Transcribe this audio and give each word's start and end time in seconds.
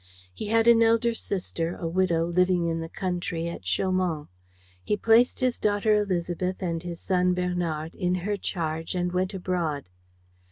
He 0.33 0.47
had 0.47 0.67
an 0.67 0.81
elder 0.81 1.13
sister, 1.13 1.75
a 1.75 1.87
widow, 1.87 2.25
living 2.25 2.65
in 2.65 2.79
the 2.79 2.89
country, 2.89 3.47
at 3.47 3.61
Chaumont. 3.67 4.29
He 4.83 4.97
placed 4.97 5.41
his 5.41 5.59
daughter 5.59 6.03
Élisabeth 6.03 6.59
and 6.63 6.81
his 6.81 6.99
son 6.99 7.35
Bernard 7.35 7.93
in 7.93 8.15
her 8.15 8.35
charge 8.35 8.95
and 8.95 9.11
went 9.11 9.35
abroad. 9.35 9.89